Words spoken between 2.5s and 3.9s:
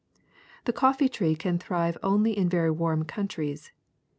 warm countries.